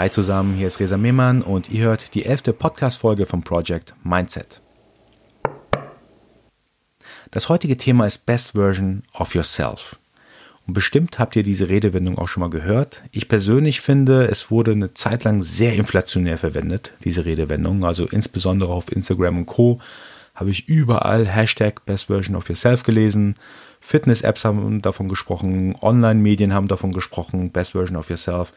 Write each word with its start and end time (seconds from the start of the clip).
Hi 0.00 0.10
zusammen, 0.10 0.54
hier 0.54 0.66
ist 0.66 0.80
Resa 0.80 0.96
Mehmann 0.96 1.42
und 1.42 1.68
ihr 1.68 1.84
hört 1.84 2.14
die 2.14 2.24
elfte 2.24 2.54
Podcast-Folge 2.54 3.26
vom 3.26 3.42
Project 3.42 3.92
Mindset. 4.02 4.62
Das 7.30 7.50
heutige 7.50 7.76
Thema 7.76 8.06
ist 8.06 8.24
Best 8.24 8.52
Version 8.52 9.02
of 9.12 9.34
Yourself. 9.34 9.98
Und 10.66 10.72
bestimmt 10.72 11.18
habt 11.18 11.36
ihr 11.36 11.42
diese 11.42 11.68
Redewendung 11.68 12.16
auch 12.16 12.28
schon 12.28 12.40
mal 12.40 12.48
gehört. 12.48 13.02
Ich 13.12 13.28
persönlich 13.28 13.82
finde, 13.82 14.26
es 14.28 14.50
wurde 14.50 14.70
eine 14.70 14.94
Zeit 14.94 15.24
lang 15.24 15.42
sehr 15.42 15.74
inflationär 15.74 16.38
verwendet, 16.38 16.92
diese 17.04 17.26
Redewendung. 17.26 17.84
Also 17.84 18.06
insbesondere 18.06 18.72
auf 18.72 18.90
Instagram 18.90 19.36
und 19.36 19.44
Co. 19.44 19.82
habe 20.34 20.48
ich 20.48 20.66
überall 20.66 21.26
Hashtag 21.26 21.84
Best 21.84 22.06
Version 22.06 22.36
of 22.36 22.48
Yourself 22.48 22.84
gelesen. 22.84 23.34
Fitness-Apps 23.80 24.44
haben 24.44 24.82
davon 24.82 25.08
gesprochen, 25.08 25.74
Online-Medien 25.80 26.54
haben 26.54 26.68
davon 26.68 26.92
gesprochen, 26.92 27.50
Best 27.50 27.72
Version 27.72 27.96
of 27.96 28.10
Yourself. 28.10 28.52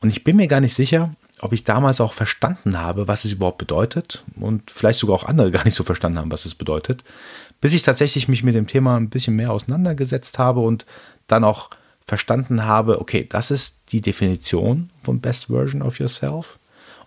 Und 0.00 0.10
ich 0.10 0.24
bin 0.24 0.36
mir 0.36 0.46
gar 0.46 0.60
nicht 0.60 0.74
sicher, 0.74 1.14
ob 1.40 1.52
ich 1.52 1.64
damals 1.64 2.00
auch 2.00 2.12
verstanden 2.12 2.80
habe, 2.80 3.08
was 3.08 3.24
es 3.24 3.32
überhaupt 3.32 3.58
bedeutet 3.58 4.24
und 4.40 4.70
vielleicht 4.70 5.00
sogar 5.00 5.16
auch 5.16 5.24
andere 5.24 5.50
gar 5.52 5.64
nicht 5.64 5.74
so 5.74 5.84
verstanden 5.84 6.18
haben, 6.18 6.32
was 6.32 6.46
es 6.46 6.54
bedeutet, 6.54 7.02
bis 7.60 7.72
ich 7.72 7.82
tatsächlich 7.82 8.28
mich 8.28 8.42
mit 8.44 8.54
dem 8.54 8.66
Thema 8.66 8.96
ein 8.96 9.10
bisschen 9.10 9.36
mehr 9.36 9.52
auseinandergesetzt 9.52 10.38
habe 10.38 10.60
und 10.60 10.86
dann 11.26 11.44
auch 11.44 11.70
verstanden 12.06 12.64
habe, 12.64 13.00
okay, 13.00 13.26
das 13.28 13.50
ist 13.50 13.80
die 13.90 14.00
Definition 14.00 14.90
von 15.02 15.20
Best 15.20 15.46
Version 15.46 15.82
of 15.82 15.98
Yourself. 15.98 16.58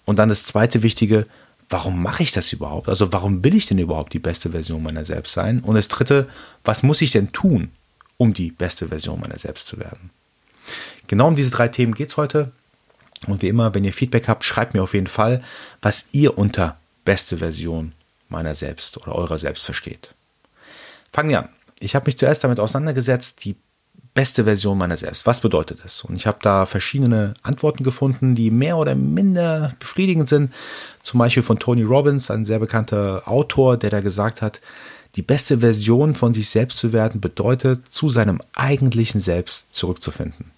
Und 0.06 0.20
dann 0.20 0.30
das 0.30 0.44
zweite 0.44 0.84
Wichtige, 0.84 1.26
warum 1.70 2.02
mache 2.02 2.24
ich 2.24 2.32
das 2.32 2.52
überhaupt? 2.54 2.90
Also 2.90 3.12
warum 3.12 3.44
will 3.44 3.56
ich 3.56 3.66
denn 3.66 3.78
überhaupt 3.78 4.14
die 4.14 4.20
beste 4.20 4.52
Version 4.52 4.84
meiner 4.84 5.06
selbst 5.06 5.34
sein? 5.34 5.62
Und 5.62 5.76
das 5.76 5.88
dritte, 5.88 6.28
was 6.64 6.84
muss 6.84 7.02
ich 7.02 7.12
denn 7.12 7.32
tun, 7.32 7.72
um 8.18 8.34
die 8.34 8.52
beste 8.52 8.88
Version 8.88 9.20
meiner 9.20 9.40
selbst 9.40 9.68
zu 9.68 9.80
werden? 9.80 10.12
Genau 11.08 11.28
um 11.28 11.36
diese 11.36 11.52
drei 11.52 11.68
Themen 11.68 11.94
geht 11.94 12.10
es 12.10 12.18
heute. 12.18 12.52
Und 13.28 13.42
wie 13.42 13.48
immer, 13.48 13.74
wenn 13.74 13.86
ihr 13.86 13.94
Feedback 13.94 14.28
habt, 14.28 14.44
schreibt 14.44 14.74
mir 14.74 14.84
auf 14.84 14.94
jeden 14.94 15.08
Fall, 15.08 15.44
was 15.82 16.08
ihr 16.12 16.38
unter 16.38 16.78
beste 17.06 17.38
Version 17.38 17.94
meiner 18.30 18.56
selbst 18.56 18.98
oder 18.98 19.16
eurer 19.16 19.38
selbst 19.38 19.66
versteht. 19.66 20.14
Fangen 21.12 21.30
wir 21.30 21.40
an. 21.40 21.50
Ich 21.80 21.96
habe 21.96 22.06
mich 22.06 22.18
zuerst 22.18 22.44
damit 22.44 22.60
auseinandergesetzt, 22.60 23.44
die 23.46 23.56
beste 24.16 24.46
Version 24.46 24.78
meiner 24.78 24.98
selbst. 24.98 25.28
Was 25.28 25.42
bedeutet 25.42 25.82
das? 25.84 26.04
Und 26.04 26.16
ich 26.16 26.26
habe 26.26 26.40
da 26.42 26.66
verschiedene 26.66 27.36
Antworten 27.44 27.84
gefunden, 27.84 28.34
die 28.34 28.50
mehr 28.50 28.78
oder 28.78 28.96
minder 28.96 29.76
befriedigend 29.78 30.28
sind. 30.28 30.52
Zum 31.04 31.20
Beispiel 31.20 31.44
von 31.44 31.60
Tony 31.60 31.84
Robbins, 31.84 32.32
ein 32.32 32.46
sehr 32.46 32.60
bekannter 32.60 33.24
Autor, 33.26 33.78
der 33.78 33.92
da 33.92 34.00
gesagt 34.00 34.42
hat, 34.42 34.62
die 35.16 35.22
beste 35.22 35.60
Version 35.60 36.16
von 36.16 36.34
sich 36.34 36.50
selbst 36.50 36.80
zu 36.80 36.94
werden 36.94 37.22
bedeutet, 37.22 37.88
zu 37.90 38.10
seinem 38.10 38.42
eigentlichen 38.54 39.22
Selbst 39.22 39.74
zurückzufinden. 39.74 40.52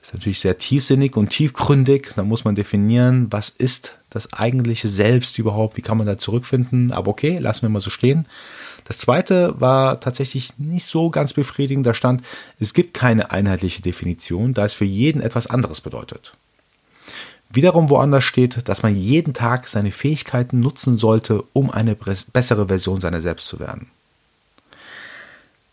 Das 0.00 0.10
ist 0.10 0.14
natürlich 0.14 0.40
sehr 0.40 0.56
tiefsinnig 0.56 1.16
und 1.16 1.28
tiefgründig. 1.28 2.12
Da 2.16 2.22
muss 2.22 2.44
man 2.44 2.54
definieren, 2.54 3.26
was 3.30 3.50
ist 3.50 3.98
das 4.08 4.32
eigentliche 4.32 4.88
Selbst 4.88 5.38
überhaupt, 5.38 5.76
wie 5.76 5.82
kann 5.82 5.98
man 5.98 6.06
da 6.06 6.16
zurückfinden. 6.16 6.92
Aber 6.92 7.10
okay, 7.10 7.36
lassen 7.38 7.62
wir 7.62 7.68
mal 7.68 7.80
so 7.80 7.90
stehen. 7.90 8.26
Das 8.88 8.98
zweite 8.98 9.54
war 9.60 10.00
tatsächlich 10.00 10.58
nicht 10.58 10.86
so 10.86 11.10
ganz 11.10 11.34
befriedigend. 11.34 11.86
Da 11.86 11.92
stand, 11.92 12.22
es 12.58 12.72
gibt 12.72 12.94
keine 12.94 13.30
einheitliche 13.30 13.82
Definition, 13.82 14.54
da 14.54 14.64
es 14.64 14.74
für 14.74 14.86
jeden 14.86 15.22
etwas 15.22 15.46
anderes 15.46 15.82
bedeutet. 15.82 16.32
Wiederum 17.50 17.90
woanders 17.90 18.24
steht, 18.24 18.68
dass 18.68 18.82
man 18.82 18.96
jeden 18.96 19.34
Tag 19.34 19.68
seine 19.68 19.90
Fähigkeiten 19.90 20.60
nutzen 20.60 20.96
sollte, 20.96 21.44
um 21.52 21.70
eine 21.70 21.96
bessere 22.32 22.68
Version 22.68 23.00
seiner 23.00 23.20
selbst 23.20 23.46
zu 23.46 23.60
werden. 23.60 23.88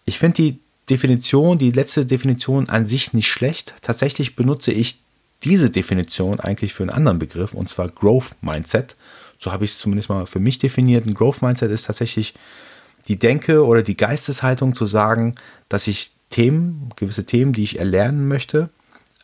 Ich 0.06 0.20
finde 0.20 0.36
die 0.36 0.60
Definition, 0.90 1.58
die 1.58 1.72
letzte 1.72 2.06
Definition 2.06 2.70
an 2.70 2.86
sich 2.86 3.14
nicht 3.14 3.28
schlecht. 3.28 3.74
Tatsächlich 3.82 4.36
benutze 4.36 4.72
ich 4.72 5.00
diese 5.44 5.70
Definition 5.70 6.40
eigentlich 6.40 6.74
für 6.74 6.84
einen 6.84 6.92
anderen 6.92 7.20
Begriff, 7.20 7.54
und 7.54 7.70
zwar 7.70 7.90
Growth 7.90 8.36
Mindset. 8.42 8.96
So 9.40 9.52
habe 9.52 9.66
ich 9.66 9.72
es 9.72 9.80
zumindest 9.80 10.10
mal 10.10 10.26
für 10.26 10.40
mich 10.40 10.60
definiert. 10.60 11.06
Ein 11.06 11.14
Growth 11.14 11.42
Mindset 11.42 11.72
ist 11.72 11.86
tatsächlich 11.86 12.34
die 13.08 13.18
Denke 13.20 13.66
oder 13.66 13.84
die 13.84 13.98
Geisteshaltung 13.98 14.74
zu 14.74 14.86
sagen, 14.86 15.36
dass 15.70 15.88
ich 15.88 16.12
Themen, 16.30 16.90
gewisse 16.96 17.26
Themen, 17.26 17.54
die 17.54 17.64
ich 17.64 17.80
erlernen 17.80 18.28
möchte, 18.28 18.70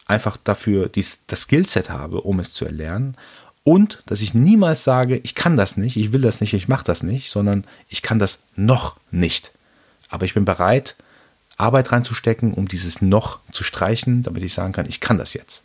einfach 0.06 0.38
dafür 0.38 0.90
dies, 0.90 1.26
das 1.28 1.42
Skillset 1.44 1.90
habe, 1.90 2.22
um 2.22 2.40
es 2.40 2.54
zu 2.54 2.66
erlernen. 2.66 3.16
Und 3.64 4.04
dass 4.06 4.22
ich 4.22 4.34
niemals 4.34 4.84
sage, 4.84 5.20
ich 5.24 5.36
kann 5.36 5.56
das 5.56 5.78
nicht, 5.78 5.98
ich 5.98 6.14
will 6.14 6.22
das 6.22 6.42
nicht, 6.42 6.54
ich 6.54 6.68
mache 6.68 6.84
das 6.84 7.04
nicht, 7.04 7.32
sondern 7.32 7.66
ich 7.90 8.02
kann 8.02 8.20
das 8.20 8.44
noch 8.56 8.98
nicht. 9.12 9.52
Aber 10.10 10.26
ich 10.26 10.34
bin 10.34 10.46
bereit, 10.46 10.96
Arbeit 11.58 11.92
reinzustecken, 11.92 12.54
um 12.54 12.68
dieses 12.68 13.02
noch 13.02 13.40
zu 13.52 13.64
streichen, 13.64 14.24
damit 14.24 14.44
ich 14.44 14.54
sagen 14.54 14.74
kann, 14.74 14.88
ich 14.90 15.00
kann 15.00 15.18
das 15.18 15.34
jetzt. 15.34 15.64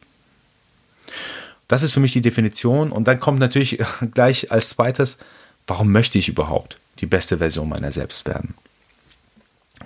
Das 1.69 1.83
ist 1.83 1.93
für 1.93 2.01
mich 2.01 2.13
die 2.13 2.21
Definition. 2.21 2.93
Und 2.93 3.09
dann 3.09 3.19
kommt 3.19 3.39
natürlich 3.39 3.79
gleich 4.15 4.53
als 4.53 4.71
zweites, 4.71 5.19
warum 5.67 5.93
möchte 5.93 6.19
ich 6.19 6.29
überhaupt? 6.29 6.79
die 7.01 7.07
beste 7.07 7.39
Version 7.39 7.69
meiner 7.69 7.93
selbst 7.93 8.27
werden. 8.27 8.55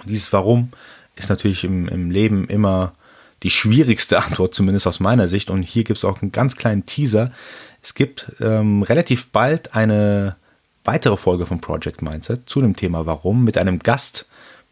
Und 0.00 0.08
dieses 0.08 0.32
Warum 0.32 0.70
ist 1.16 1.28
natürlich 1.28 1.64
im, 1.64 1.88
im 1.88 2.10
Leben 2.10 2.46
immer 2.48 2.92
die 3.42 3.50
schwierigste 3.50 4.18
Antwort, 4.22 4.54
zumindest 4.54 4.86
aus 4.86 5.00
meiner 5.00 5.28
Sicht. 5.28 5.50
Und 5.50 5.62
hier 5.62 5.84
gibt 5.84 5.98
es 5.98 6.04
auch 6.04 6.22
einen 6.22 6.32
ganz 6.32 6.56
kleinen 6.56 6.86
Teaser. 6.86 7.32
Es 7.82 7.94
gibt 7.94 8.32
ähm, 8.40 8.82
relativ 8.82 9.28
bald 9.28 9.74
eine 9.74 10.36
weitere 10.84 11.16
Folge 11.16 11.46
von 11.46 11.60
Project 11.60 12.02
Mindset 12.02 12.48
zu 12.48 12.60
dem 12.60 12.76
Thema 12.76 13.06
Warum 13.06 13.44
mit 13.44 13.58
einem 13.58 13.80
Gast, 13.80 14.26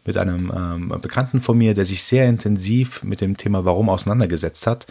mit 0.05 0.17
einem 0.17 0.51
ähm, 0.55 1.01
Bekannten 1.01 1.41
von 1.41 1.57
mir, 1.57 1.73
der 1.73 1.85
sich 1.85 2.03
sehr 2.03 2.27
intensiv 2.27 3.03
mit 3.03 3.21
dem 3.21 3.37
Thema 3.37 3.65
Warum 3.65 3.89
auseinandergesetzt 3.89 4.65
hat. 4.65 4.87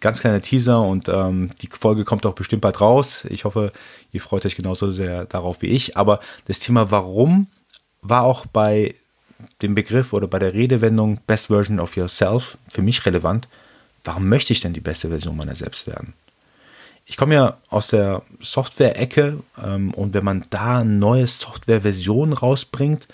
Ganz 0.00 0.20
kleiner 0.20 0.40
Teaser 0.40 0.80
und 0.82 1.08
ähm, 1.08 1.50
die 1.60 1.68
Folge 1.68 2.04
kommt 2.04 2.24
auch 2.26 2.34
bestimmt 2.34 2.62
bald 2.62 2.80
raus. 2.80 3.24
Ich 3.28 3.44
hoffe, 3.44 3.72
ihr 4.12 4.20
freut 4.20 4.46
euch 4.46 4.56
genauso 4.56 4.92
sehr 4.92 5.26
darauf 5.26 5.62
wie 5.62 5.68
ich. 5.68 5.96
Aber 5.96 6.20
das 6.46 6.58
Thema 6.58 6.90
Warum 6.90 7.48
war 8.02 8.22
auch 8.22 8.46
bei 8.46 8.94
dem 9.62 9.74
Begriff 9.74 10.12
oder 10.12 10.26
bei 10.26 10.38
der 10.38 10.54
Redewendung 10.54 11.20
Best 11.26 11.46
Version 11.46 11.80
of 11.80 11.96
Yourself 11.96 12.58
für 12.68 12.82
mich 12.82 13.04
relevant. 13.06 13.48
Warum 14.04 14.28
möchte 14.28 14.52
ich 14.52 14.60
denn 14.60 14.72
die 14.72 14.80
beste 14.80 15.08
Version 15.08 15.36
meiner 15.36 15.54
selbst 15.54 15.86
werden? 15.86 16.14
Ich 17.06 17.16
komme 17.16 17.34
ja 17.34 17.56
aus 17.68 17.88
der 17.88 18.22
Software-Ecke 18.40 19.40
ähm, 19.62 19.92
und 19.94 20.14
wenn 20.14 20.24
man 20.24 20.46
da 20.50 20.84
neue 20.84 21.26
Software-Version 21.26 22.32
rausbringt, 22.32 23.08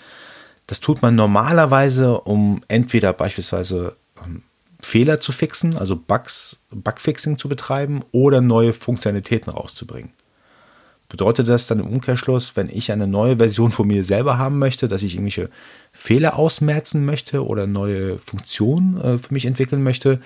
das 0.67 0.79
tut 0.79 1.01
man 1.01 1.15
normalerweise, 1.15 2.19
um 2.21 2.61
entweder 2.67 3.13
beispielsweise 3.13 3.95
ähm, 4.23 4.43
Fehler 4.81 5.19
zu 5.19 5.31
fixen, 5.31 5.75
also 5.75 5.95
Bugs, 5.95 6.57
Bugfixing 6.71 7.37
zu 7.37 7.49
betreiben 7.49 8.03
oder 8.11 8.41
neue 8.41 8.73
Funktionalitäten 8.73 9.51
rauszubringen. 9.51 10.11
Bedeutet 11.09 11.47
das 11.47 11.67
dann 11.67 11.79
im 11.79 11.87
Umkehrschluss, 11.87 12.57
wenn 12.57 12.69
ich 12.69 12.91
eine 12.91 13.07
neue 13.07 13.37
Version 13.37 13.71
von 13.71 13.87
mir 13.87 14.03
selber 14.03 14.37
haben 14.37 14.59
möchte, 14.59 14.89
dass 14.89 15.03
ich 15.03 15.13
irgendwelche 15.15 15.49
Fehler 15.93 16.35
ausmerzen 16.35 17.05
möchte 17.05 17.45
oder 17.45 17.65
neue 17.65 18.19
Funktionen 18.19 18.99
äh, 18.99 19.17
für 19.17 19.33
mich 19.33 19.45
entwickeln 19.45 19.83
möchte? 19.83 20.19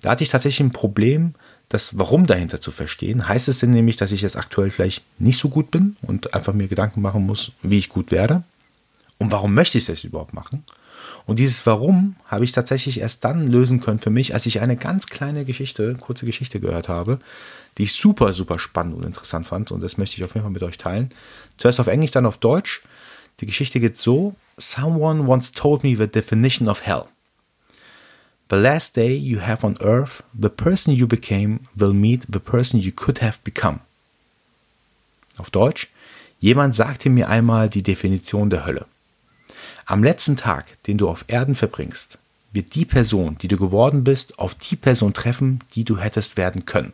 Da 0.00 0.10
hatte 0.10 0.24
ich 0.24 0.30
tatsächlich 0.30 0.66
ein 0.66 0.72
Problem, 0.72 1.34
das 1.68 1.96
Warum 1.98 2.26
dahinter 2.26 2.60
zu 2.60 2.72
verstehen. 2.72 3.28
Heißt 3.28 3.48
es 3.48 3.60
denn 3.60 3.70
nämlich, 3.70 3.96
dass 3.96 4.10
ich 4.10 4.22
jetzt 4.22 4.36
aktuell 4.36 4.70
vielleicht 4.70 5.04
nicht 5.20 5.38
so 5.38 5.48
gut 5.48 5.70
bin 5.70 5.96
und 6.02 6.34
einfach 6.34 6.52
mir 6.52 6.66
Gedanken 6.66 7.00
machen 7.00 7.24
muss, 7.26 7.52
wie 7.62 7.78
ich 7.78 7.88
gut 7.88 8.10
werde? 8.10 8.42
Und 9.18 9.30
warum 9.30 9.54
möchte 9.54 9.78
ich 9.78 9.86
das 9.86 10.02
überhaupt 10.02 10.34
machen? 10.34 10.64
Und 11.26 11.38
dieses 11.38 11.64
Warum 11.64 12.16
habe 12.26 12.44
ich 12.44 12.52
tatsächlich 12.52 13.00
erst 13.00 13.24
dann 13.24 13.46
lösen 13.46 13.80
können 13.80 13.98
für 13.98 14.10
mich, 14.10 14.34
als 14.34 14.44
ich 14.46 14.60
eine 14.60 14.76
ganz 14.76 15.06
kleine 15.06 15.44
Geschichte, 15.44 15.94
kurze 15.94 16.26
Geschichte 16.26 16.60
gehört 16.60 16.88
habe, 16.88 17.18
die 17.78 17.84
ich 17.84 17.94
super, 17.94 18.32
super 18.32 18.58
spannend 18.58 18.94
und 18.94 19.04
interessant 19.04 19.46
fand. 19.46 19.72
Und 19.72 19.82
das 19.82 19.96
möchte 19.96 20.16
ich 20.16 20.24
auf 20.24 20.34
jeden 20.34 20.44
Fall 20.44 20.52
mit 20.52 20.62
euch 20.62 20.76
teilen. 20.76 21.10
Zuerst 21.56 21.80
auf 21.80 21.86
Englisch, 21.86 22.10
dann 22.10 22.26
auf 22.26 22.36
Deutsch. 22.38 22.82
Die 23.40 23.46
Geschichte 23.46 23.80
geht 23.80 23.96
so: 23.96 24.34
Someone 24.58 25.26
once 25.26 25.52
told 25.52 25.82
me 25.82 25.96
the 25.96 26.06
definition 26.06 26.68
of 26.68 26.84
hell. 26.86 27.06
The 28.50 28.56
last 28.56 28.96
day 28.96 29.16
you 29.16 29.40
have 29.40 29.66
on 29.66 29.78
earth, 29.80 30.22
the 30.38 30.50
person 30.50 30.94
you 30.94 31.08
became 31.08 31.60
will 31.74 31.94
meet 31.94 32.26
the 32.30 32.38
person 32.38 32.78
you 32.78 32.92
could 32.94 33.22
have 33.22 33.38
become. 33.42 33.80
Auf 35.38 35.50
Deutsch: 35.50 35.88
Jemand 36.38 36.74
sagte 36.74 37.08
mir 37.08 37.30
einmal 37.30 37.70
die 37.70 37.82
Definition 37.82 38.50
der 38.50 38.66
Hölle. 38.66 38.86
Am 39.86 40.02
letzten 40.02 40.36
Tag, 40.36 40.82
den 40.84 40.98
du 40.98 41.08
auf 41.08 41.24
Erden 41.28 41.54
verbringst, 41.54 42.18
wird 42.52 42.74
die 42.74 42.84
Person, 42.84 43.36
die 43.38 43.48
du 43.48 43.56
geworden 43.56 44.04
bist, 44.04 44.38
auf 44.38 44.54
die 44.54 44.76
Person 44.76 45.12
treffen, 45.12 45.60
die 45.74 45.84
du 45.84 45.98
hättest 45.98 46.36
werden 46.36 46.64
können. 46.64 46.92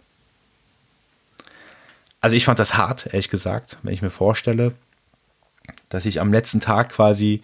Also 2.21 2.37
ich 2.37 2.45
fand 2.45 2.59
das 2.59 2.77
hart, 2.77 3.07
ehrlich 3.07 3.31
gesagt, 3.31 3.79
wenn 3.83 3.95
ich 3.95 4.03
mir 4.03 4.11
vorstelle, 4.11 4.73
dass 5.89 6.07
ich 6.07 6.21
am 6.21 6.33
letzten 6.33 6.61
Tag 6.61 6.91
quasi 6.91 7.43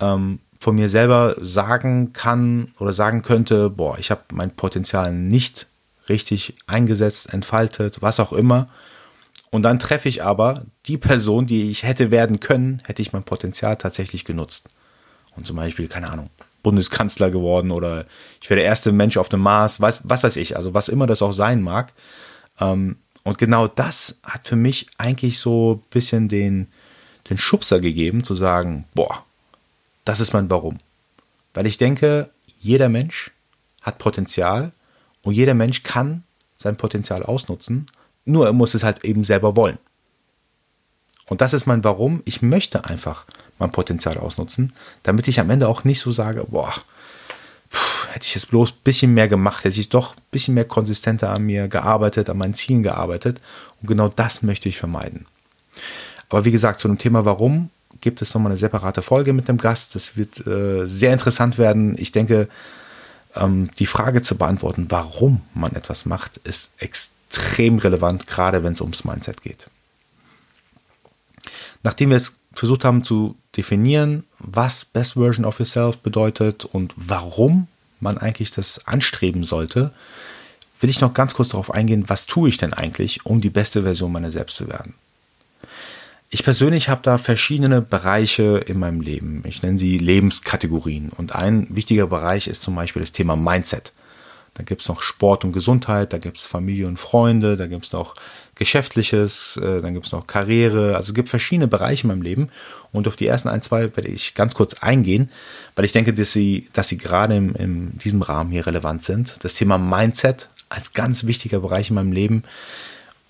ähm, 0.00 0.40
von 0.58 0.74
mir 0.74 0.88
selber 0.88 1.36
sagen 1.40 2.12
kann 2.12 2.72
oder 2.78 2.92
sagen 2.92 3.22
könnte, 3.22 3.70
boah, 3.70 3.98
ich 3.98 4.10
habe 4.10 4.22
mein 4.32 4.50
Potenzial 4.50 5.12
nicht 5.12 5.66
richtig 6.08 6.54
eingesetzt, 6.66 7.32
entfaltet, 7.32 8.02
was 8.02 8.20
auch 8.20 8.32
immer. 8.32 8.68
Und 9.50 9.62
dann 9.62 9.78
treffe 9.78 10.08
ich 10.08 10.22
aber 10.22 10.64
die 10.86 10.98
Person, 10.98 11.46
die 11.46 11.70
ich 11.70 11.82
hätte 11.82 12.10
werden 12.10 12.40
können, 12.40 12.82
hätte 12.86 13.02
ich 13.02 13.12
mein 13.12 13.22
Potenzial 13.22 13.76
tatsächlich 13.76 14.24
genutzt. 14.24 14.68
Und 15.36 15.46
zum 15.46 15.56
Beispiel, 15.56 15.88
keine 15.88 16.10
Ahnung, 16.10 16.30
Bundeskanzler 16.62 17.30
geworden 17.30 17.70
oder 17.70 18.04
ich 18.42 18.50
wäre 18.50 18.60
der 18.60 18.66
erste 18.66 18.92
Mensch 18.92 19.16
auf 19.16 19.28
dem 19.28 19.40
Mars, 19.40 19.80
was, 19.80 20.08
was 20.08 20.24
weiß 20.24 20.36
ich, 20.36 20.56
also 20.56 20.74
was 20.74 20.88
immer 20.88 21.06
das 21.06 21.22
auch 21.22 21.32
sein 21.32 21.62
mag. 21.62 21.92
Ähm, 22.60 22.96
und 23.24 23.38
genau 23.38 23.68
das 23.68 24.18
hat 24.22 24.46
für 24.46 24.56
mich 24.56 24.86
eigentlich 24.98 25.38
so 25.38 25.74
ein 25.74 25.90
bisschen 25.90 26.28
den, 26.28 26.68
den 27.30 27.38
Schubser 27.38 27.80
gegeben, 27.80 28.24
zu 28.24 28.34
sagen, 28.34 28.84
boah, 28.94 29.24
das 30.04 30.20
ist 30.20 30.32
mein 30.32 30.50
Warum. 30.50 30.78
Weil 31.54 31.66
ich 31.66 31.78
denke, 31.78 32.30
jeder 32.60 32.88
Mensch 32.88 33.32
hat 33.82 33.98
Potenzial 33.98 34.72
und 35.22 35.34
jeder 35.34 35.54
Mensch 35.54 35.82
kann 35.82 36.24
sein 36.56 36.76
Potenzial 36.76 37.22
ausnutzen, 37.22 37.86
nur 38.28 38.46
er 38.46 38.52
muss 38.52 38.74
es 38.74 38.84
halt 38.84 39.04
eben 39.04 39.24
selber 39.24 39.56
wollen. 39.56 39.78
Und 41.28 41.40
das 41.40 41.52
ist 41.52 41.66
mein 41.66 41.84
Warum. 41.84 42.22
Ich 42.24 42.42
möchte 42.42 42.84
einfach 42.84 43.26
mein 43.58 43.72
Potenzial 43.72 44.18
ausnutzen, 44.18 44.72
damit 45.02 45.28
ich 45.28 45.40
am 45.40 45.50
Ende 45.50 45.68
auch 45.68 45.84
nicht 45.84 46.00
so 46.00 46.10
sage, 46.10 46.44
boah, 46.48 46.72
pff, 47.70 48.08
hätte 48.12 48.26
ich 48.26 48.36
es 48.36 48.46
bloß 48.46 48.72
ein 48.72 48.82
bisschen 48.84 49.14
mehr 49.14 49.28
gemacht, 49.28 49.64
hätte 49.64 49.78
ich 49.78 49.88
doch 49.88 50.14
ein 50.14 50.22
bisschen 50.30 50.54
mehr 50.54 50.64
konsistenter 50.64 51.30
an 51.30 51.42
mir 51.44 51.68
gearbeitet, 51.68 52.30
an 52.30 52.38
meinen 52.38 52.54
Zielen 52.54 52.82
gearbeitet. 52.82 53.40
Und 53.80 53.88
genau 53.88 54.08
das 54.08 54.42
möchte 54.42 54.68
ich 54.68 54.78
vermeiden. 54.78 55.26
Aber 56.28 56.44
wie 56.44 56.50
gesagt, 56.50 56.80
zu 56.80 56.88
dem 56.88 56.98
Thema 56.98 57.24
Warum 57.24 57.70
gibt 58.00 58.22
es 58.22 58.32
nochmal 58.32 58.52
eine 58.52 58.58
separate 58.58 59.02
Folge 59.02 59.32
mit 59.32 59.48
dem 59.48 59.58
Gast. 59.58 59.94
Das 59.94 60.16
wird 60.16 60.46
äh, 60.46 60.86
sehr 60.86 61.12
interessant 61.12 61.58
werden. 61.58 61.96
Ich 61.98 62.12
denke, 62.12 62.48
ähm, 63.34 63.70
die 63.78 63.86
Frage 63.86 64.22
zu 64.22 64.36
beantworten, 64.36 64.86
warum 64.88 65.42
man 65.54 65.72
etwas 65.72 66.06
macht, 66.06 66.36
ist 66.38 66.70
extrem 66.78 67.17
relevant, 67.78 68.26
gerade 68.26 68.62
wenn 68.62 68.72
es 68.72 68.80
ums 68.80 69.04
Mindset 69.04 69.42
geht. 69.42 69.66
Nachdem 71.82 72.10
wir 72.10 72.16
es 72.16 72.38
versucht 72.54 72.84
haben 72.84 73.04
zu 73.04 73.36
definieren, 73.56 74.24
was 74.38 74.84
Best 74.84 75.14
Version 75.14 75.44
of 75.44 75.58
Yourself 75.58 75.98
bedeutet 75.98 76.64
und 76.64 76.92
warum 76.96 77.68
man 78.00 78.18
eigentlich 78.18 78.50
das 78.50 78.86
anstreben 78.86 79.44
sollte, 79.44 79.92
will 80.80 80.90
ich 80.90 81.00
noch 81.00 81.14
ganz 81.14 81.34
kurz 81.34 81.50
darauf 81.50 81.72
eingehen, 81.72 82.04
was 82.08 82.26
tue 82.26 82.48
ich 82.48 82.56
denn 82.56 82.72
eigentlich, 82.72 83.26
um 83.26 83.40
die 83.40 83.50
beste 83.50 83.82
Version 83.82 84.12
meiner 84.12 84.30
selbst 84.30 84.56
zu 84.56 84.68
werden. 84.68 84.94
Ich 86.30 86.44
persönlich 86.44 86.88
habe 86.88 87.00
da 87.02 87.16
verschiedene 87.16 87.80
Bereiche 87.80 88.58
in 88.66 88.78
meinem 88.78 89.00
Leben. 89.00 89.42
Ich 89.46 89.62
nenne 89.62 89.78
sie 89.78 89.96
Lebenskategorien. 89.96 91.08
Und 91.08 91.34
ein 91.34 91.66
wichtiger 91.70 92.06
Bereich 92.06 92.48
ist 92.48 92.60
zum 92.60 92.74
Beispiel 92.74 93.00
das 93.00 93.12
Thema 93.12 93.34
Mindset. 93.34 93.92
Da 94.54 94.62
gibt 94.62 94.82
es 94.82 94.88
noch 94.88 95.02
Sport 95.02 95.44
und 95.44 95.52
Gesundheit, 95.52 96.12
da 96.12 96.18
gibt 96.18 96.38
es 96.38 96.46
Familie 96.46 96.86
und 96.88 96.98
Freunde, 96.98 97.56
da 97.56 97.66
gibt 97.66 97.84
es 97.84 97.92
noch 97.92 98.14
Geschäftliches, 98.56 99.56
äh, 99.56 99.80
dann 99.80 99.94
gibt 99.94 100.06
es 100.06 100.12
noch 100.12 100.26
Karriere. 100.26 100.96
Also 100.96 101.10
es 101.10 101.14
gibt 101.14 101.28
verschiedene 101.28 101.68
Bereiche 101.68 102.04
in 102.04 102.08
meinem 102.08 102.22
Leben. 102.22 102.48
Und 102.92 103.06
auf 103.06 103.16
die 103.16 103.26
ersten 103.26 103.48
ein, 103.48 103.62
zwei 103.62 103.82
werde 103.96 104.08
ich 104.08 104.34
ganz 104.34 104.54
kurz 104.54 104.74
eingehen, 104.74 105.30
weil 105.76 105.84
ich 105.84 105.92
denke, 105.92 106.12
dass 106.12 106.32
sie, 106.32 106.68
dass 106.72 106.88
sie 106.88 106.98
gerade 106.98 107.36
in, 107.36 107.54
in 107.54 107.98
diesem 107.98 108.22
Rahmen 108.22 108.50
hier 108.50 108.66
relevant 108.66 109.04
sind. 109.04 109.36
Das 109.40 109.54
Thema 109.54 109.78
Mindset 109.78 110.48
als 110.68 110.92
ganz 110.92 111.24
wichtiger 111.24 111.60
Bereich 111.60 111.90
in 111.90 111.94
meinem 111.94 112.12
Leben 112.12 112.42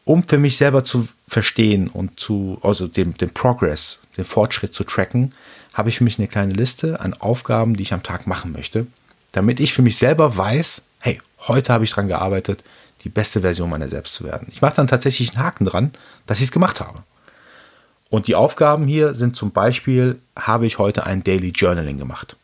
um 0.09 0.23
für 0.23 0.39
mich 0.39 0.57
selber 0.57 0.85
zu 0.85 1.07
verstehen 1.29 1.87
und 1.89 2.19
zu, 2.19 2.59
also 2.63 2.89
den, 2.89 3.13
den 3.15 3.29
Progress, 3.29 3.99
den 4.17 4.25
Fortschritt 4.25 4.73
zu 4.73 4.85
tracken, 4.85 5.35
habe 5.75 5.91
ich 5.91 5.99
für 5.99 6.05
mich 6.05 6.19
eine 6.19 6.29
kleine 6.29 6.55
Liste 6.55 7.01
an 7.01 7.13
Aufgaben, 7.13 7.77
die 7.77 7.83
ich 7.83 7.93
am 7.93 8.03
Tag 8.03 8.27
machen 8.27 8.53
möchte, 8.53 8.87
damit 9.33 9.61
ich 9.61 9.75
für 9.75 9.83
mich 9.83 9.99
selber 9.99 10.35
weiß, 10.35 10.83
heute 11.47 11.73
habe 11.73 11.85
ich 11.85 11.91
daran 11.91 12.09
gearbeitet, 12.09 12.65
die 13.05 13.09
beste 13.09 13.43
Version 13.43 13.71
meiner 13.71 13.89
selbst 13.89 14.15
zu 14.15 14.25
werden. 14.25 14.49
Ich 14.51 14.63
mache 14.63 14.75
dann 14.75 14.89
tatsächlich 14.89 15.31
einen 15.31 15.45
Haken 15.45 15.65
dran, 15.65 15.93
dass 16.27 16.39
ich 16.39 16.45
es 16.45 16.53
gemacht 16.53 16.81
habe. 16.81 17.03
Und 18.11 18.27
die 18.27 18.35
Aufgaben 18.35 18.87
hier 18.87 19.15
sind 19.15 19.37
zum 19.37 19.51
Beispiel, 19.51 20.19
habe 20.37 20.67
ich 20.67 20.79
heute 20.79 21.05
ein 21.05 21.23
Daily 21.23 21.51
Journaling 21.51 21.99
gemacht? 21.99 22.37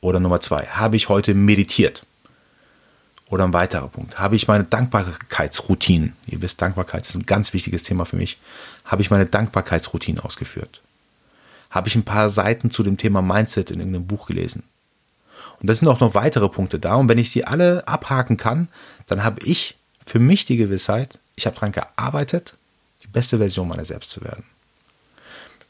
Oder 0.00 0.20
Nummer 0.20 0.40
zwei, 0.40 0.66
habe 0.66 0.96
ich 0.96 1.08
heute 1.08 1.34
meditiert? 1.34 2.04
Oder 3.30 3.44
ein 3.44 3.52
weiterer 3.52 3.88
Punkt. 3.88 4.18
Habe 4.18 4.36
ich 4.36 4.46
meine 4.46 4.64
Dankbarkeitsroutinen, 4.64 6.14
ihr 6.26 6.40
wisst, 6.42 6.62
Dankbarkeit 6.62 7.08
ist 7.08 7.16
ein 7.16 7.26
ganz 7.26 7.52
wichtiges 7.52 7.82
Thema 7.82 8.04
für 8.04 8.16
mich, 8.16 8.38
habe 8.84 9.02
ich 9.02 9.10
meine 9.10 9.26
Dankbarkeitsroutinen 9.26 10.22
ausgeführt? 10.22 10.82
Habe 11.70 11.88
ich 11.88 11.96
ein 11.96 12.04
paar 12.04 12.30
Seiten 12.30 12.70
zu 12.70 12.82
dem 12.84 12.96
Thema 12.96 13.22
Mindset 13.22 13.70
in 13.70 13.80
irgendeinem 13.80 14.06
Buch 14.06 14.26
gelesen? 14.26 14.62
Und 15.64 15.68
da 15.68 15.74
sind 15.74 15.88
auch 15.88 16.00
noch 16.00 16.12
weitere 16.12 16.50
Punkte 16.50 16.78
da. 16.78 16.96
Und 16.96 17.08
wenn 17.08 17.16
ich 17.16 17.30
sie 17.30 17.46
alle 17.46 17.88
abhaken 17.88 18.36
kann, 18.36 18.68
dann 19.06 19.24
habe 19.24 19.42
ich 19.46 19.78
für 20.04 20.18
mich 20.18 20.44
die 20.44 20.58
Gewissheit, 20.58 21.18
ich 21.36 21.46
habe 21.46 21.54
daran 21.54 21.72
gearbeitet, 21.72 22.58
die 23.02 23.06
beste 23.06 23.38
Version 23.38 23.68
meiner 23.68 23.86
selbst 23.86 24.10
zu 24.10 24.22
werden. 24.22 24.44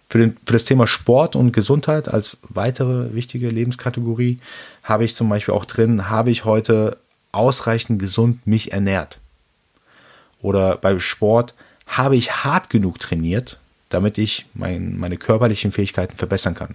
Für, 0.09 0.19
den, 0.19 0.37
für 0.45 0.55
das 0.55 0.65
Thema 0.65 0.89
Sport 0.89 1.37
und 1.37 1.53
Gesundheit 1.53 2.09
als 2.09 2.39
weitere 2.49 3.15
wichtige 3.15 3.51
Lebenskategorie 3.51 4.41
habe 4.83 5.05
ich 5.05 5.15
zum 5.15 5.29
Beispiel 5.29 5.55
auch 5.55 5.65
drin, 5.65 6.11
habe 6.11 6.33
ich 6.33 6.45
heute 6.45 6.99
ausreichend 7.31 8.01
gesund 8.01 8.45
mich 8.49 8.73
ernährt. 8.73 9.21
Oder 10.43 10.77
beim 10.77 10.99
Sport 10.99 11.55
habe 11.87 12.17
ich 12.17 12.43
hart 12.43 12.69
genug 12.69 12.99
trainiert, 12.99 13.61
damit 13.91 14.19
ich 14.19 14.47
mein, 14.55 14.99
meine 14.99 15.19
körperlichen 15.19 15.71
Fähigkeiten 15.71 16.17
verbessern 16.17 16.57
kann. 16.57 16.75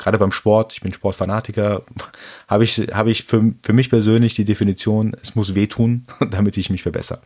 Gerade 0.00 0.16
beim 0.16 0.32
Sport, 0.32 0.72
ich 0.72 0.80
bin 0.80 0.94
Sportfanatiker, 0.94 1.82
habe 2.48 2.64
ich, 2.64 2.78
habe 2.92 3.10
ich 3.10 3.24
für, 3.24 3.52
für 3.62 3.74
mich 3.74 3.90
persönlich 3.90 4.32
die 4.32 4.46
Definition, 4.46 5.14
es 5.22 5.34
muss 5.34 5.54
wehtun, 5.54 6.06
damit 6.30 6.56
ich 6.56 6.70
mich 6.70 6.82
verbessere. 6.82 7.20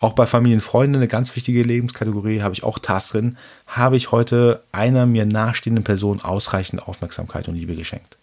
Auch 0.00 0.14
bei 0.14 0.26
Familienfreunden, 0.26 0.96
eine 0.96 1.06
ganz 1.06 1.36
wichtige 1.36 1.62
Lebenskategorie, 1.62 2.40
habe 2.40 2.54
ich 2.54 2.64
auch 2.64 2.78
Tasks 2.78 3.12
drin, 3.12 3.36
habe 3.66 3.96
ich 3.96 4.10
heute 4.10 4.62
einer 4.72 5.04
mir 5.04 5.26
nahestehenden 5.26 5.84
Person 5.84 6.22
ausreichend 6.22 6.88
Aufmerksamkeit 6.88 7.46
und 7.46 7.56
Liebe 7.56 7.76
geschenkt. 7.76 8.16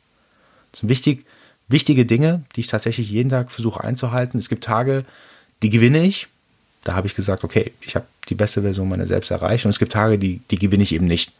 Das 0.71 0.81
ist 0.81 0.89
wichtig, 0.89 1.25
wichtige 1.68 2.07
Dinge, 2.07 2.44
die 2.56 2.62
ich 2.62 2.68
tatsächlich 2.68 3.12
jeden 3.12 3.29
Tag 3.29 3.51
versuche 3.51 3.83
einzuhalten. 3.83 4.39
Es 4.39 4.50
gibt 4.50 4.63
Tage, 4.63 5.06
die 5.62 5.69
gewinne 5.69 6.03
ich. 6.03 6.27
Da 6.83 6.95
habe 6.95 7.06
ich 7.06 7.13
gesagt, 7.13 7.44
okay, 7.44 7.71
ich 7.81 7.95
habe 7.95 8.07
die 8.29 8.35
beste 8.35 8.63
Version 8.63 8.89
meiner 8.89 9.06
selbst 9.06 9.29
erreicht. 9.29 9.65
Und 9.65 9.69
es 9.69 9.77
gibt 9.77 9.91
Tage, 9.91 10.18
die, 10.18 10.41
die 10.50 10.57
gewinne 10.57 10.81
ich 10.81 10.94
eben 10.94 11.06
nicht. 11.06 11.31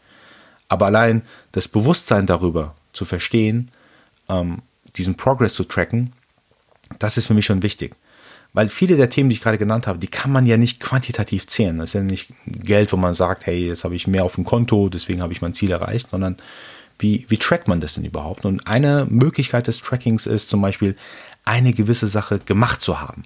Aber 0.72 0.86
allein 0.86 1.20
das 1.52 1.68
Bewusstsein 1.68 2.26
darüber 2.26 2.74
zu 2.94 3.04
verstehen, 3.04 3.70
ähm, 4.30 4.62
diesen 4.96 5.18
Progress 5.18 5.52
zu 5.52 5.64
tracken, 5.64 6.14
das 6.98 7.18
ist 7.18 7.26
für 7.26 7.34
mich 7.34 7.44
schon 7.44 7.62
wichtig. 7.62 7.94
Weil 8.54 8.70
viele 8.70 8.96
der 8.96 9.10
Themen, 9.10 9.28
die 9.28 9.34
ich 9.34 9.42
gerade 9.42 9.58
genannt 9.58 9.86
habe, 9.86 9.98
die 9.98 10.06
kann 10.06 10.32
man 10.32 10.46
ja 10.46 10.56
nicht 10.56 10.80
quantitativ 10.80 11.46
zählen. 11.46 11.76
Das 11.76 11.90
ist 11.90 11.92
ja 11.92 12.00
nicht 12.00 12.32
Geld, 12.46 12.90
wo 12.90 12.96
man 12.96 13.12
sagt, 13.12 13.44
hey, 13.44 13.68
jetzt 13.68 13.84
habe 13.84 13.94
ich 13.94 14.06
mehr 14.06 14.24
auf 14.24 14.36
dem 14.36 14.44
Konto, 14.44 14.88
deswegen 14.88 15.20
habe 15.20 15.34
ich 15.34 15.42
mein 15.42 15.52
Ziel 15.52 15.70
erreicht, 15.70 16.08
sondern 16.08 16.38
wie, 16.98 17.26
wie 17.28 17.36
trackt 17.38 17.68
man 17.68 17.80
das 17.80 17.94
denn 17.94 18.06
überhaupt? 18.06 18.46
Und 18.46 18.66
eine 18.66 19.06
Möglichkeit 19.10 19.66
des 19.66 19.76
Trackings 19.76 20.26
ist 20.26 20.48
zum 20.48 20.62
Beispiel, 20.62 20.96
eine 21.44 21.74
gewisse 21.74 22.06
Sache 22.06 22.38
gemacht 22.38 22.80
zu 22.80 22.98
haben. 22.98 23.24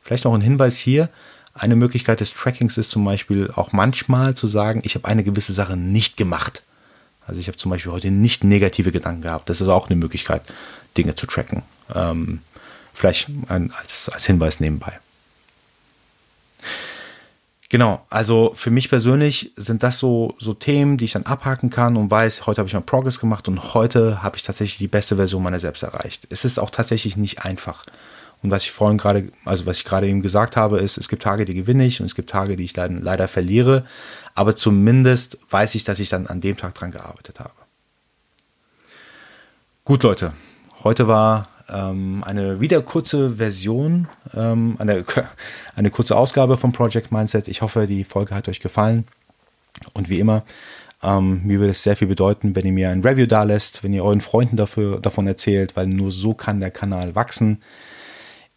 Vielleicht 0.00 0.24
noch 0.24 0.32
ein 0.32 0.40
Hinweis 0.40 0.78
hier. 0.78 1.10
Eine 1.58 1.76
Möglichkeit 1.76 2.20
des 2.20 2.32
Trackings 2.32 2.78
ist 2.78 2.90
zum 2.90 3.04
Beispiel 3.04 3.50
auch 3.54 3.72
manchmal 3.72 4.34
zu 4.34 4.46
sagen, 4.46 4.80
ich 4.84 4.94
habe 4.94 5.08
eine 5.08 5.24
gewisse 5.24 5.52
Sache 5.52 5.76
nicht 5.76 6.16
gemacht. 6.16 6.62
Also 7.26 7.40
ich 7.40 7.48
habe 7.48 7.58
zum 7.58 7.70
Beispiel 7.70 7.92
heute 7.92 8.10
nicht 8.10 8.44
negative 8.44 8.92
Gedanken 8.92 9.22
gehabt. 9.22 9.50
Das 9.50 9.60
ist 9.60 9.68
auch 9.68 9.88
eine 9.88 9.96
Möglichkeit, 9.96 10.42
Dinge 10.96 11.14
zu 11.14 11.26
tracken. 11.26 11.62
Ähm, 11.94 12.40
vielleicht 12.94 13.28
ein, 13.48 13.72
als, 13.72 14.08
als 14.08 14.24
Hinweis 14.26 14.60
nebenbei. 14.60 14.98
Genau, 17.70 18.06
also 18.08 18.52
für 18.54 18.70
mich 18.70 18.88
persönlich 18.88 19.52
sind 19.56 19.82
das 19.82 19.98
so, 19.98 20.34
so 20.38 20.54
Themen, 20.54 20.96
die 20.96 21.04
ich 21.04 21.12
dann 21.12 21.26
abhaken 21.26 21.68
kann 21.68 21.98
und 21.98 22.10
weiß, 22.10 22.46
heute 22.46 22.60
habe 22.60 22.68
ich 22.68 22.72
mal 22.72 22.80
Progress 22.80 23.20
gemacht 23.20 23.46
und 23.46 23.74
heute 23.74 24.22
habe 24.22 24.38
ich 24.38 24.42
tatsächlich 24.42 24.78
die 24.78 24.88
beste 24.88 25.16
Version 25.16 25.42
meiner 25.42 25.60
selbst 25.60 25.82
erreicht. 25.82 26.26
Es 26.30 26.46
ist 26.46 26.58
auch 26.58 26.70
tatsächlich 26.70 27.18
nicht 27.18 27.44
einfach. 27.44 27.84
Und 28.42 28.50
was 28.50 28.64
ich 28.64 28.70
vorhin 28.70 28.98
gerade, 28.98 29.28
also 29.44 29.66
was 29.66 29.78
ich 29.78 29.84
gerade 29.84 30.06
eben 30.06 30.22
gesagt 30.22 30.56
habe, 30.56 30.78
ist, 30.78 30.96
es 30.96 31.08
gibt 31.08 31.22
Tage, 31.22 31.44
die 31.44 31.54
gewinne 31.54 31.84
ich 31.84 32.00
und 32.00 32.06
es 32.06 32.14
gibt 32.14 32.30
Tage, 32.30 32.56
die 32.56 32.64
ich 32.64 32.76
leider, 32.76 32.94
leider 32.94 33.28
verliere. 33.28 33.84
Aber 34.34 34.54
zumindest 34.54 35.38
weiß 35.50 35.74
ich, 35.74 35.84
dass 35.84 35.98
ich 35.98 36.08
dann 36.08 36.26
an 36.28 36.40
dem 36.40 36.56
Tag 36.56 36.74
dran 36.74 36.92
gearbeitet 36.92 37.40
habe. 37.40 37.50
Gut, 39.84 40.02
Leute, 40.02 40.32
heute 40.84 41.08
war 41.08 41.48
ähm, 41.68 42.22
eine 42.24 42.60
wieder 42.60 42.80
kurze 42.82 43.36
Version, 43.36 44.06
ähm, 44.34 44.76
eine, 44.78 45.04
eine 45.74 45.90
kurze 45.90 46.16
Ausgabe 46.16 46.56
vom 46.56 46.72
Project 46.72 47.10
Mindset. 47.10 47.48
Ich 47.48 47.62
hoffe, 47.62 47.86
die 47.86 48.04
Folge 48.04 48.34
hat 48.34 48.48
euch 48.48 48.60
gefallen. 48.60 49.04
Und 49.94 50.08
wie 50.08 50.20
immer, 50.20 50.44
ähm, 51.02 51.42
mir 51.44 51.58
würde 51.58 51.70
es 51.72 51.82
sehr 51.82 51.96
viel 51.96 52.08
bedeuten, 52.08 52.54
wenn 52.56 52.66
ihr 52.66 52.72
mir 52.72 52.90
ein 52.90 53.02
Review 53.02 53.26
da 53.26 53.44
lässt, 53.44 53.84
wenn 53.84 53.92
ihr 53.92 54.04
euren 54.04 54.20
Freunden 54.20 54.56
dafür, 54.56 55.00
davon 55.00 55.26
erzählt, 55.26 55.76
weil 55.76 55.86
nur 55.86 56.10
so 56.10 56.34
kann 56.34 56.60
der 56.60 56.70
Kanal 56.70 57.14
wachsen. 57.14 57.60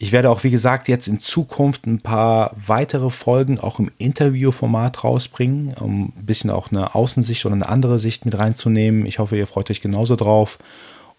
Ich 0.01 0.11
werde 0.11 0.31
auch, 0.31 0.43
wie 0.43 0.49
gesagt, 0.49 0.87
jetzt 0.87 1.07
in 1.07 1.19
Zukunft 1.19 1.85
ein 1.85 2.01
paar 2.01 2.55
weitere 2.55 3.11
Folgen 3.11 3.59
auch 3.59 3.77
im 3.77 3.91
Interviewformat 3.99 5.03
rausbringen, 5.03 5.75
um 5.79 6.05
ein 6.05 6.25
bisschen 6.25 6.49
auch 6.49 6.71
eine 6.71 6.95
Außensicht 6.95 7.45
oder 7.45 7.53
eine 7.53 7.69
andere 7.69 7.99
Sicht 7.99 8.25
mit 8.25 8.35
reinzunehmen. 8.35 9.05
Ich 9.05 9.19
hoffe, 9.19 9.37
ihr 9.37 9.45
freut 9.45 9.69
euch 9.69 9.79
genauso 9.79 10.15
drauf. 10.15 10.57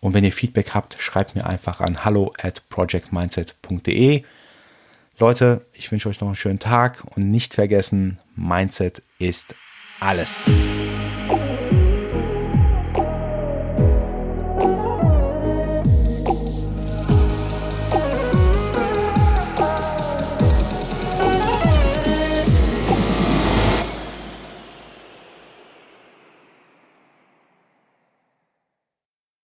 Und 0.00 0.14
wenn 0.14 0.24
ihr 0.24 0.32
Feedback 0.32 0.74
habt, 0.74 0.96
schreibt 0.98 1.36
mir 1.36 1.46
einfach 1.46 1.80
an 1.80 2.04
hallo 2.04 2.32
at 2.42 2.68
projectmindset.de. 2.70 4.24
Leute, 5.16 5.64
ich 5.74 5.92
wünsche 5.92 6.08
euch 6.08 6.20
noch 6.20 6.26
einen 6.26 6.34
schönen 6.34 6.58
Tag 6.58 7.04
und 7.14 7.28
nicht 7.28 7.54
vergessen, 7.54 8.18
Mindset 8.34 9.04
ist 9.20 9.54
alles. 10.00 10.50